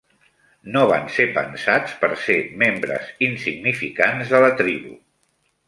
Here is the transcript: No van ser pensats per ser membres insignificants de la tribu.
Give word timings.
No 0.75 0.79
van 0.91 1.03
ser 1.17 1.27
pensats 1.35 1.93
per 2.05 2.09
ser 2.23 2.39
membres 2.63 3.13
insignificants 3.29 4.35
de 4.35 4.43
la 4.47 4.51
tribu. 4.65 4.99